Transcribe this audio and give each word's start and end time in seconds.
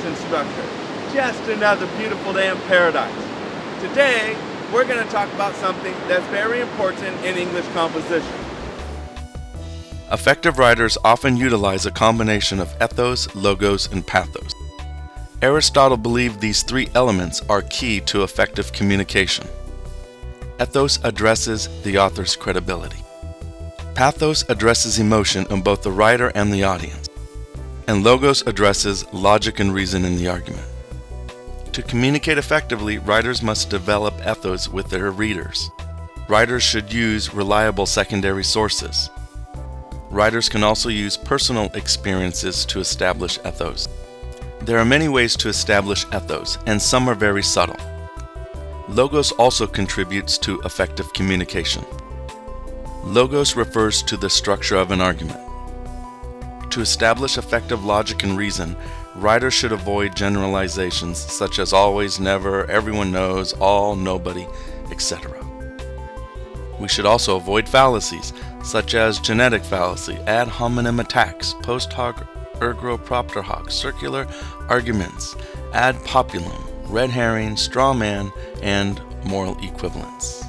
Instructor. 0.00 0.64
Just 1.12 1.42
another 1.48 1.86
beautiful 1.98 2.32
day 2.32 2.50
in 2.50 2.56
paradise. 2.68 3.12
Today, 3.80 4.36
we're 4.72 4.86
going 4.86 5.04
to 5.04 5.12
talk 5.12 5.32
about 5.34 5.54
something 5.56 5.92
that's 6.08 6.26
very 6.28 6.60
important 6.60 7.22
in 7.24 7.36
English 7.36 7.66
composition. 7.74 8.32
Effective 10.10 10.58
writers 10.58 10.96
often 11.04 11.36
utilize 11.36 11.86
a 11.86 11.90
combination 11.90 12.60
of 12.60 12.74
ethos, 12.82 13.34
logos, 13.34 13.90
and 13.92 14.06
pathos. 14.06 14.52
Aristotle 15.42 15.96
believed 15.96 16.40
these 16.40 16.62
three 16.62 16.88
elements 16.94 17.42
are 17.48 17.62
key 17.62 18.00
to 18.00 18.22
effective 18.22 18.72
communication. 18.72 19.46
Ethos 20.60 20.98
addresses 21.04 21.68
the 21.82 21.98
author's 21.98 22.36
credibility. 22.36 23.02
Pathos 23.94 24.44
addresses 24.48 24.98
emotion 24.98 25.46
in 25.50 25.60
both 25.60 25.82
the 25.82 25.92
writer 25.92 26.28
and 26.34 26.52
the 26.52 26.64
audience. 26.64 27.08
And 27.88 28.04
logos 28.04 28.42
addresses 28.46 29.10
logic 29.12 29.60
and 29.60 29.74
reason 29.74 30.04
in 30.04 30.16
the 30.16 30.28
argument. 30.28 30.66
To 31.72 31.82
communicate 31.82 32.38
effectively, 32.38 32.98
writers 32.98 33.42
must 33.42 33.70
develop 33.70 34.14
ethos 34.26 34.68
with 34.68 34.88
their 34.90 35.10
readers. 35.10 35.70
Writers 36.28 36.62
should 36.62 36.92
use 36.92 37.34
reliable 37.34 37.86
secondary 37.86 38.44
sources. 38.44 39.10
Writers 40.10 40.48
can 40.48 40.62
also 40.62 40.90
use 40.90 41.16
personal 41.16 41.70
experiences 41.74 42.66
to 42.66 42.80
establish 42.80 43.38
ethos. 43.38 43.88
There 44.60 44.78
are 44.78 44.84
many 44.84 45.08
ways 45.08 45.34
to 45.36 45.48
establish 45.48 46.04
ethos, 46.14 46.58
and 46.66 46.80
some 46.80 47.08
are 47.08 47.14
very 47.14 47.42
subtle. 47.42 47.80
Logos 48.88 49.32
also 49.32 49.66
contributes 49.66 50.36
to 50.38 50.60
effective 50.60 51.12
communication. 51.14 51.84
Logos 53.02 53.56
refers 53.56 54.02
to 54.04 54.16
the 54.16 54.28
structure 54.28 54.76
of 54.76 54.90
an 54.90 55.00
argument. 55.00 55.40
To 56.72 56.80
establish 56.80 57.36
effective 57.36 57.84
logic 57.84 58.22
and 58.22 58.34
reason, 58.34 58.74
writers 59.16 59.52
should 59.52 59.72
avoid 59.72 60.16
generalizations 60.16 61.18
such 61.18 61.58
as 61.58 61.74
always, 61.74 62.18
never, 62.18 62.64
everyone 62.70 63.12
knows, 63.12 63.52
all, 63.52 63.94
nobody, 63.94 64.46
etc. 64.90 65.38
We 66.80 66.88
should 66.88 67.04
also 67.04 67.36
avoid 67.36 67.68
fallacies 67.68 68.32
such 68.62 68.94
as 68.94 69.18
genetic 69.18 69.62
fallacy, 69.62 70.14
ad 70.26 70.48
hominem 70.48 70.98
attacks, 70.98 71.54
post 71.62 71.92
hoc 71.92 72.26
ergo 72.62 72.96
propter 72.96 73.42
hoc, 73.42 73.70
circular 73.70 74.26
arguments, 74.70 75.36
ad 75.74 75.96
populum, 76.06 76.64
red 76.88 77.10
herring, 77.10 77.54
straw 77.54 77.92
man, 77.92 78.32
and 78.62 79.02
moral 79.26 79.58
equivalence. 79.62 80.42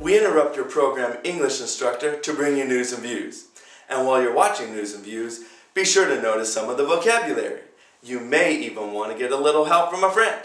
We 0.00 0.16
interrupt 0.16 0.56
your 0.56 0.64
program 0.64 1.18
English 1.22 1.60
instructor 1.60 2.18
to 2.18 2.32
bring 2.32 2.56
you 2.56 2.64
news 2.64 2.94
and 2.94 3.02
views. 3.02 3.47
And 3.88 4.06
while 4.06 4.20
you're 4.22 4.34
watching 4.34 4.72
news 4.72 4.94
and 4.94 5.02
views, 5.02 5.44
be 5.72 5.84
sure 5.84 6.06
to 6.06 6.20
notice 6.20 6.52
some 6.52 6.68
of 6.68 6.76
the 6.76 6.84
vocabulary. 6.84 7.60
You 8.02 8.20
may 8.20 8.54
even 8.54 8.92
want 8.92 9.12
to 9.12 9.18
get 9.18 9.32
a 9.32 9.36
little 9.36 9.64
help 9.64 9.90
from 9.90 10.04
a 10.04 10.10
friend, 10.10 10.42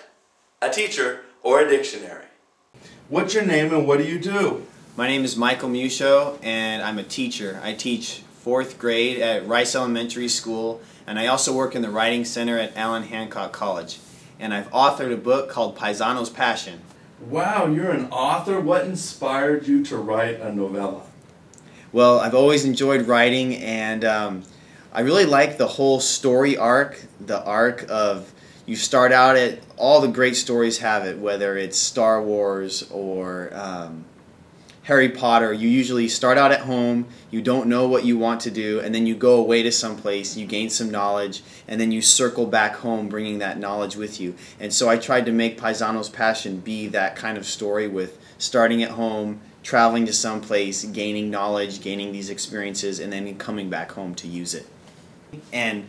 a 0.61 0.69
teacher, 0.69 1.21
or 1.41 1.59
a 1.59 1.69
dictionary. 1.69 2.25
What's 3.09 3.33
your 3.33 3.45
name 3.45 3.73
and 3.73 3.85
what 3.85 3.99
do 3.99 4.05
you 4.05 4.17
do? 4.17 4.65
My 4.95 5.07
name 5.07 5.25
is 5.25 5.35
Michael 5.35 5.69
Musho, 5.69 6.39
and 6.41 6.81
I'm 6.81 6.99
a 6.99 7.03
teacher. 7.03 7.59
I 7.63 7.73
teach 7.73 8.21
fourth 8.41 8.79
grade 8.79 9.19
at 9.19 9.45
Rice 9.47 9.75
Elementary 9.75 10.27
School, 10.29 10.81
and 11.05 11.19
I 11.19 11.27
also 11.27 11.53
work 11.53 11.75
in 11.75 11.81
the 11.81 11.89
Writing 11.89 12.23
Center 12.25 12.57
at 12.57 12.77
Allen 12.77 13.03
Hancock 13.03 13.51
College. 13.51 13.99
And 14.39 14.53
I've 14.53 14.69
authored 14.71 15.13
a 15.13 15.17
book 15.17 15.49
called 15.49 15.77
Paisano's 15.77 16.29
Passion. 16.29 16.81
Wow, 17.19 17.67
you're 17.67 17.91
an 17.91 18.09
author. 18.11 18.59
What 18.59 18.85
inspired 18.85 19.67
you 19.67 19.83
to 19.85 19.97
write 19.97 20.39
a 20.39 20.53
novella? 20.53 21.03
Well, 21.93 22.19
I've 22.19 22.33
always 22.33 22.65
enjoyed 22.65 23.03
writing, 23.03 23.55
and 23.57 24.03
um, 24.03 24.43
I 24.91 25.01
really 25.01 25.25
like 25.25 25.59
the 25.59 25.67
whole 25.67 25.99
story 25.99 26.57
arc, 26.57 26.99
the 27.21 27.43
arc 27.43 27.85
of 27.87 28.33
you 28.65 28.75
start 28.75 29.11
out 29.11 29.35
at 29.35 29.59
all 29.77 30.01
the 30.01 30.07
great 30.07 30.35
stories 30.35 30.79
have 30.79 31.05
it, 31.05 31.19
whether 31.19 31.55
it's 31.55 31.77
Star 31.77 32.19
Wars 32.19 32.89
or 32.89 33.51
um, 33.53 34.05
Harry 34.83 35.07
Potter, 35.07 35.53
you 35.53 35.69
usually 35.69 36.09
start 36.09 36.37
out 36.37 36.51
at 36.51 36.61
home, 36.61 37.07
you 37.31 37.41
don't 37.41 37.67
know 37.67 37.87
what 37.87 38.03
you 38.03 38.17
want 38.17 38.41
to 38.41 38.51
do, 38.51 38.81
and 38.81 38.93
then 38.93 39.07
you 39.07 39.15
go 39.15 39.39
away 39.39 39.63
to 39.63 39.71
some 39.71 39.95
place, 39.95 40.35
you 40.35 40.45
gain 40.45 40.69
some 40.69 40.91
knowledge, 40.91 41.41
and 41.69 41.79
then 41.79 41.89
you 41.89 42.01
circle 42.01 42.45
back 42.45 42.75
home 42.75 43.07
bringing 43.07 43.39
that 43.39 43.57
knowledge 43.57 43.95
with 43.95 44.19
you. 44.19 44.35
And 44.59 44.73
so 44.73 44.89
I 44.89 44.97
tried 44.97 45.25
to 45.25 45.31
make 45.31 45.57
Paisano's 45.57 46.09
Passion 46.09 46.59
be 46.59 46.87
that 46.89 47.15
kind 47.15 47.37
of 47.37 47.45
story 47.45 47.87
with 47.87 48.19
starting 48.37 48.83
at 48.83 48.91
home, 48.91 49.39
traveling 49.63 50.05
to 50.05 50.13
some 50.13 50.41
place, 50.41 50.83
gaining 50.83 51.31
knowledge, 51.31 51.81
gaining 51.81 52.11
these 52.11 52.29
experiences, 52.29 52.99
and 52.99 53.13
then 53.13 53.37
coming 53.37 53.69
back 53.69 53.93
home 53.93 54.13
to 54.15 54.27
use 54.27 54.53
it. 54.53 54.67
And 55.53 55.87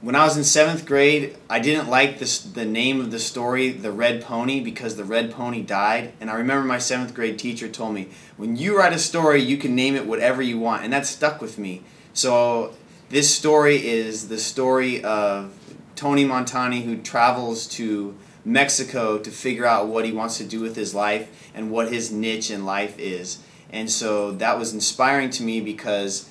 when 0.00 0.14
I 0.14 0.24
was 0.24 0.36
in 0.36 0.44
seventh 0.44 0.86
grade, 0.86 1.36
I 1.50 1.58
didn't 1.58 1.88
like 1.88 2.20
this, 2.20 2.38
the 2.38 2.64
name 2.64 3.00
of 3.00 3.10
the 3.10 3.18
story, 3.18 3.70
The 3.70 3.90
Red 3.90 4.22
Pony, 4.22 4.60
because 4.60 4.96
the 4.96 5.04
red 5.04 5.32
pony 5.32 5.60
died. 5.60 6.12
And 6.20 6.30
I 6.30 6.36
remember 6.36 6.64
my 6.64 6.78
seventh 6.78 7.14
grade 7.14 7.38
teacher 7.38 7.68
told 7.68 7.94
me, 7.94 8.08
when 8.36 8.54
you 8.54 8.78
write 8.78 8.92
a 8.92 8.98
story, 8.98 9.42
you 9.42 9.56
can 9.56 9.74
name 9.74 9.96
it 9.96 10.06
whatever 10.06 10.40
you 10.40 10.58
want. 10.58 10.84
And 10.84 10.92
that 10.92 11.04
stuck 11.04 11.40
with 11.40 11.58
me. 11.58 11.82
So 12.12 12.74
this 13.08 13.34
story 13.34 13.84
is 13.84 14.28
the 14.28 14.38
story 14.38 15.02
of 15.02 15.52
Tony 15.96 16.24
Montani 16.24 16.84
who 16.84 16.98
travels 16.98 17.66
to 17.68 18.16
Mexico 18.44 19.18
to 19.18 19.30
figure 19.32 19.66
out 19.66 19.88
what 19.88 20.04
he 20.04 20.12
wants 20.12 20.38
to 20.38 20.44
do 20.44 20.60
with 20.60 20.76
his 20.76 20.94
life 20.94 21.50
and 21.54 21.72
what 21.72 21.92
his 21.92 22.12
niche 22.12 22.52
in 22.52 22.64
life 22.64 22.96
is. 23.00 23.40
And 23.70 23.90
so 23.90 24.30
that 24.32 24.58
was 24.58 24.72
inspiring 24.72 25.30
to 25.30 25.42
me 25.42 25.60
because 25.60 26.30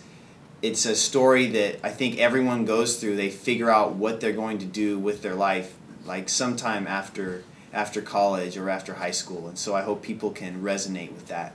it's 0.62 0.86
a 0.86 0.96
story 0.96 1.48
that 1.48 1.80
I 1.84 1.90
think 1.90 2.18
everyone 2.18 2.66
goes 2.66 3.00
through. 3.00 3.16
They 3.16 3.30
figure 3.30 3.70
out 3.70 3.94
what 3.94 4.20
they're 4.20 4.32
going 4.34 4.58
to 4.60 4.66
do 4.66 4.98
with 4.98 5.22
their 5.22 5.36
life, 5.36 5.76
like 6.06 6.30
sometime 6.30 6.88
after 6.88 7.44
after 7.74 8.02
college 8.02 8.58
or 8.58 8.70
after 8.70 8.96
high 8.96 9.12
school. 9.12 9.48
And 9.48 9.58
so 9.58 9.76
I 9.76 9.82
hope 9.82 10.02
people 10.02 10.32
can 10.32 10.64
resonate 10.64 11.12
with 11.12 11.28
that. 11.28 11.54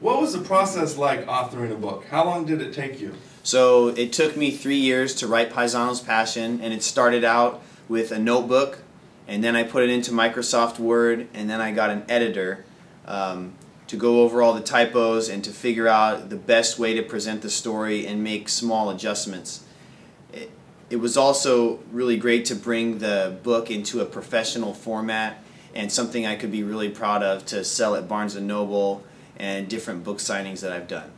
What 0.00 0.20
was 0.20 0.32
the 0.32 0.40
process 0.40 0.96
like 0.96 1.26
authoring 1.26 1.72
a 1.72 1.76
book? 1.76 2.06
How 2.06 2.24
long 2.24 2.46
did 2.46 2.60
it 2.60 2.72
take 2.72 3.00
you? 3.00 3.14
So 3.42 3.88
it 3.88 4.12
took 4.12 4.36
me 4.36 4.50
three 4.50 4.78
years 4.78 5.14
to 5.16 5.26
write 5.26 5.50
Paisano's 5.50 6.00
Passion, 6.00 6.60
and 6.62 6.72
it 6.72 6.82
started 6.82 7.24
out 7.24 7.62
with 7.88 8.12
a 8.12 8.18
notebook, 8.18 8.78
and 9.28 9.44
then 9.44 9.54
I 9.54 9.62
put 9.62 9.82
it 9.82 9.90
into 9.90 10.10
Microsoft 10.12 10.78
Word, 10.78 11.28
and 11.34 11.50
then 11.50 11.60
I 11.60 11.72
got 11.72 11.90
an 11.90 12.04
editor. 12.08 12.64
Um, 13.06 13.54
to 13.94 14.00
go 14.00 14.22
over 14.22 14.42
all 14.42 14.52
the 14.52 14.60
typos 14.60 15.28
and 15.28 15.44
to 15.44 15.50
figure 15.50 15.86
out 15.86 16.28
the 16.28 16.36
best 16.36 16.78
way 16.78 16.94
to 16.94 17.02
present 17.02 17.42
the 17.42 17.50
story 17.50 18.06
and 18.06 18.22
make 18.24 18.48
small 18.48 18.90
adjustments. 18.90 19.64
It, 20.32 20.50
it 20.90 20.96
was 20.96 21.16
also 21.16 21.78
really 21.92 22.16
great 22.16 22.44
to 22.46 22.56
bring 22.56 22.98
the 22.98 23.38
book 23.44 23.70
into 23.70 24.00
a 24.00 24.04
professional 24.04 24.74
format 24.74 25.42
and 25.74 25.90
something 25.90 26.26
I 26.26 26.34
could 26.34 26.50
be 26.50 26.64
really 26.64 26.88
proud 26.88 27.22
of 27.22 27.46
to 27.46 27.64
sell 27.64 27.94
at 27.94 28.08
Barnes 28.08 28.34
& 28.36 28.40
Noble 28.40 29.04
and 29.36 29.68
different 29.68 30.02
book 30.02 30.18
signings 30.18 30.60
that 30.60 30.72
I've 30.72 30.88
done. 30.88 31.10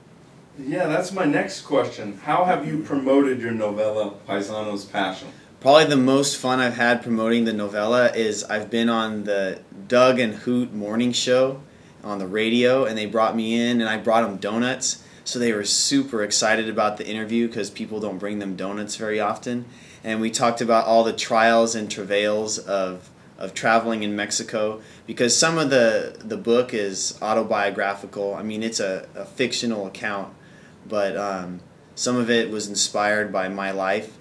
Yeah, 0.59 0.86
that's 0.86 1.12
my 1.12 1.25
next 1.25 1.62
question. 1.62 2.19
How 2.19 2.44
have 2.44 2.66
you 2.66 2.82
promoted 2.82 3.41
your 3.41 3.53
novella, 3.53 4.15
Paisano's 4.28 4.84
Passion? 4.84 5.28
Probably 5.60 5.84
the 5.86 5.97
most 5.97 6.36
fun 6.36 6.60
I've 6.60 6.76
had 6.76 7.03
promoting 7.03 7.44
the 7.44 7.53
novella 7.53 8.12
is 8.12 8.44
I've 8.44 8.70
been 8.70 8.88
on 8.88 9.25
the 9.25 9.60
Doug 9.88 10.19
and 10.19 10.34
Hoot 10.34 10.72
morning 10.72 11.12
show 11.12 11.60
on 12.06 12.18
the 12.18 12.26
radio 12.26 12.84
and 12.84 12.96
they 12.96 13.06
brought 13.06 13.36
me 13.36 13.60
in 13.60 13.80
and 13.80 13.90
I 13.90 13.98
brought 13.98 14.22
them 14.22 14.36
donuts. 14.36 15.02
So 15.24 15.40
they 15.40 15.52
were 15.52 15.64
super 15.64 16.22
excited 16.22 16.68
about 16.68 16.98
the 16.98 17.06
interview 17.06 17.48
because 17.48 17.68
people 17.68 17.98
don't 17.98 18.18
bring 18.18 18.38
them 18.38 18.54
donuts 18.54 18.94
very 18.94 19.18
often. 19.18 19.64
And 20.04 20.20
we 20.20 20.30
talked 20.30 20.60
about 20.60 20.86
all 20.86 21.03
the 21.03 21.12
trials 21.12 21.74
and 21.74 21.91
travails 21.91 22.58
of, 22.58 23.10
of 23.38 23.53
traveling 23.53 24.04
in 24.04 24.14
Mexico 24.14 24.80
because 25.04 25.36
some 25.36 25.58
of 25.58 25.70
the, 25.70 26.16
the 26.20 26.36
book 26.36 26.72
is 26.72 27.18
autobiographical. 27.20 28.34
I 28.34 28.44
mean, 28.44 28.62
it's 28.62 28.78
a, 28.78 29.09
a 29.16 29.24
fictional 29.24 29.86
account, 29.88 30.32
but 30.88 31.16
um, 31.16 31.60
some 31.97 32.16
of 32.16 32.30
it 32.30 32.50
was 32.50 32.68
inspired 32.68 33.32
by 33.32 33.48
my 33.48 33.72
life. 33.72 34.16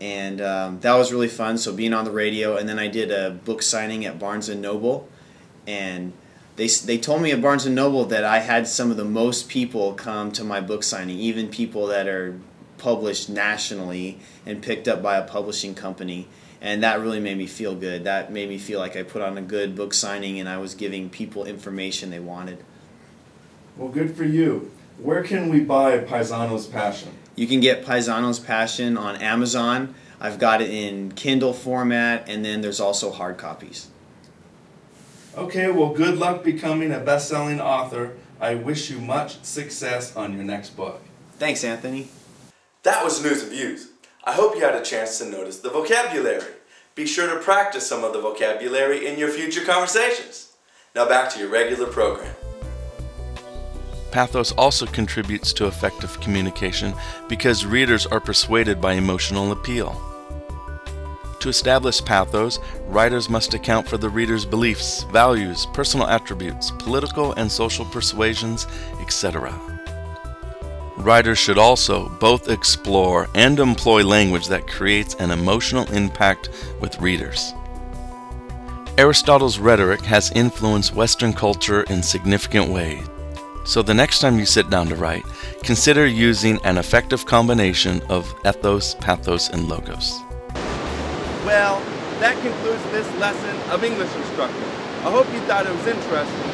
And 0.00 0.40
um, 0.40 0.80
that 0.80 0.94
was 0.94 1.12
really 1.12 1.28
fun. 1.28 1.58
So 1.58 1.72
being 1.72 1.94
on 1.94 2.04
the 2.04 2.10
radio, 2.10 2.56
and 2.56 2.68
then 2.68 2.80
I 2.80 2.88
did 2.88 3.12
a 3.12 3.30
book 3.30 3.62
signing 3.62 4.04
at 4.04 4.18
Barnes 4.18 4.48
and 4.48 4.60
Noble, 4.60 5.08
and 5.66 6.12
they, 6.56 6.66
they 6.68 6.98
told 6.98 7.22
me 7.22 7.32
at 7.32 7.40
Barnes 7.40 7.66
and 7.66 7.74
Noble 7.74 8.04
that 8.06 8.24
I 8.24 8.40
had 8.40 8.66
some 8.68 8.90
of 8.90 8.96
the 8.96 9.04
most 9.04 9.48
people 9.48 9.94
come 9.94 10.32
to 10.32 10.44
my 10.44 10.60
book 10.60 10.82
signing, 10.82 11.18
even 11.18 11.48
people 11.48 11.86
that 11.86 12.06
are 12.06 12.38
published 12.78 13.28
nationally 13.28 14.18
and 14.44 14.62
picked 14.62 14.88
up 14.88 15.02
by 15.02 15.16
a 15.16 15.24
publishing 15.24 15.74
company. 15.74 16.26
And 16.60 16.82
that 16.82 17.00
really 17.00 17.20
made 17.20 17.38
me 17.38 17.46
feel 17.46 17.74
good. 17.74 18.04
That 18.04 18.32
made 18.32 18.48
me 18.48 18.58
feel 18.58 18.78
like 18.80 18.96
I 18.96 19.02
put 19.02 19.22
on 19.22 19.38
a 19.38 19.42
good 19.42 19.74
book 19.74 19.94
signing 19.94 20.38
and 20.38 20.48
I 20.48 20.58
was 20.58 20.74
giving 20.74 21.08
people 21.08 21.44
information 21.44 22.10
they 22.10 22.20
wanted. 22.20 22.62
Well, 23.76 23.88
good 23.88 24.14
for 24.14 24.24
you. 24.24 24.70
Where 24.98 25.22
can 25.22 25.48
we 25.48 25.60
buy 25.60 25.98
Paisano's 25.98 26.66
Passion? 26.66 27.12
You 27.34 27.46
can 27.46 27.60
get 27.60 27.86
Paisano's 27.86 28.38
Passion 28.38 28.98
on 28.98 29.16
Amazon. 29.16 29.94
I've 30.20 30.38
got 30.38 30.60
it 30.60 30.68
in 30.68 31.12
Kindle 31.12 31.54
format, 31.54 32.28
and 32.28 32.44
then 32.44 32.60
there's 32.60 32.80
also 32.80 33.10
hard 33.10 33.38
copies. 33.38 33.88
Okay, 35.36 35.70
well, 35.70 35.94
good 35.94 36.18
luck 36.18 36.42
becoming 36.42 36.90
a 36.90 36.98
best 36.98 37.28
selling 37.28 37.60
author. 37.60 38.16
I 38.40 38.56
wish 38.56 38.90
you 38.90 38.98
much 38.98 39.42
success 39.44 40.16
on 40.16 40.34
your 40.34 40.42
next 40.42 40.70
book. 40.70 41.02
Thanks, 41.38 41.62
Anthony. 41.62 42.08
That 42.82 43.04
was 43.04 43.22
News 43.22 43.42
and 43.42 43.52
Views. 43.52 43.90
I 44.24 44.32
hope 44.32 44.56
you 44.56 44.62
had 44.62 44.74
a 44.74 44.82
chance 44.82 45.18
to 45.18 45.26
notice 45.26 45.60
the 45.60 45.70
vocabulary. 45.70 46.54
Be 46.94 47.06
sure 47.06 47.32
to 47.32 47.40
practice 47.40 47.86
some 47.86 48.02
of 48.02 48.12
the 48.12 48.20
vocabulary 48.20 49.06
in 49.06 49.18
your 49.18 49.28
future 49.28 49.64
conversations. 49.64 50.52
Now 50.94 51.08
back 51.08 51.30
to 51.30 51.38
your 51.38 51.48
regular 51.48 51.86
program. 51.86 52.34
Pathos 54.10 54.50
also 54.52 54.86
contributes 54.86 55.52
to 55.52 55.66
effective 55.66 56.20
communication 56.20 56.92
because 57.28 57.64
readers 57.64 58.04
are 58.06 58.20
persuaded 58.20 58.80
by 58.80 58.94
emotional 58.94 59.52
appeal. 59.52 60.09
To 61.40 61.48
establish 61.48 62.04
pathos, 62.04 62.58
writers 62.86 63.30
must 63.30 63.54
account 63.54 63.88
for 63.88 63.96
the 63.96 64.10
reader's 64.10 64.44
beliefs, 64.44 65.04
values, 65.04 65.66
personal 65.72 66.06
attributes, 66.06 66.70
political 66.72 67.32
and 67.32 67.50
social 67.50 67.86
persuasions, 67.86 68.66
etc. 69.00 69.58
Writers 70.98 71.38
should 71.38 71.56
also 71.56 72.10
both 72.20 72.50
explore 72.50 73.26
and 73.34 73.58
employ 73.58 74.04
language 74.04 74.48
that 74.48 74.66
creates 74.66 75.14
an 75.14 75.30
emotional 75.30 75.90
impact 75.92 76.50
with 76.78 77.00
readers. 77.00 77.54
Aristotle's 78.98 79.58
rhetoric 79.58 80.02
has 80.02 80.30
influenced 80.32 80.94
Western 80.94 81.32
culture 81.32 81.84
in 81.84 82.02
significant 82.02 82.68
ways. 82.68 83.02
So 83.64 83.80
the 83.80 83.94
next 83.94 84.18
time 84.18 84.38
you 84.38 84.44
sit 84.44 84.68
down 84.68 84.88
to 84.88 84.94
write, 84.94 85.24
consider 85.62 86.06
using 86.06 86.58
an 86.64 86.76
effective 86.76 87.24
combination 87.24 88.02
of 88.10 88.34
ethos, 88.44 88.94
pathos, 88.96 89.48
and 89.48 89.70
logos. 89.70 90.20
Well, 91.44 91.80
that 92.20 92.38
concludes 92.42 92.82
this 92.90 93.08
lesson 93.18 93.56
of 93.70 93.82
English 93.82 94.14
Instructor. 94.14 94.64
I 95.00 95.10
hope 95.10 95.26
you 95.32 95.40
thought 95.40 95.66
it 95.66 95.74
was 95.74 95.86
interesting. 95.86 96.50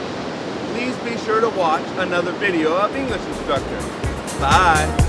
Please 0.73 0.97
be 0.99 1.19
sure 1.25 1.41
to 1.41 1.49
watch 1.51 1.85
another 1.99 2.33
video 2.33 2.77
of 2.77 2.95
English 2.95 3.23
Instructor. 3.27 3.81
Bye. 4.39 5.06